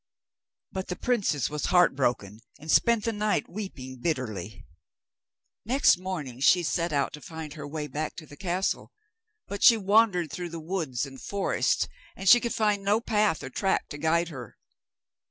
[0.71, 4.65] But the princess was heart broken, and spent the night weeping bitterly.
[5.63, 8.91] Next morning she set out to find her way back to the castle,
[9.47, 13.51] but she wandered through the woods and forests, and she could find no path or
[13.51, 14.57] track to guide her.